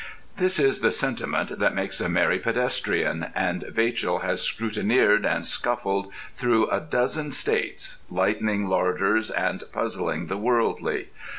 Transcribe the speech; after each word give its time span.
This 0.37 0.57
is 0.57 0.79
the 0.79 0.89
sentiment 0.89 1.59
that 1.59 1.75
makes 1.75 2.01
a 2.01 2.09
merry 2.09 2.39
pedestrian, 2.39 3.27
and 3.35 3.61
Vachel 3.67 4.23
has 4.23 4.41
scrutineered 4.41 5.27
and 5.27 5.45
scuffled 5.45 6.11
through 6.35 6.67
a 6.71 6.79
dozen 6.79 7.31
states, 7.31 7.99
lightening 8.09 8.67
larders 8.67 9.29
and 9.29 9.63
puzzling 9.71 10.25
the 10.25 10.37
worldly. 10.37 11.09